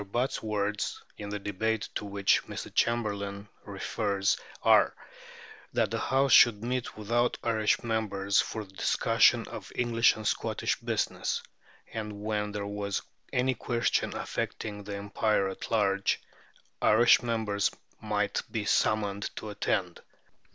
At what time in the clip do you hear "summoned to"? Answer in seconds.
18.65-19.51